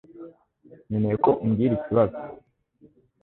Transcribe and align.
Nkeneye 0.87 1.15
ko 1.23 1.31
umbwira 1.43 1.73
ikibazo 1.79 2.17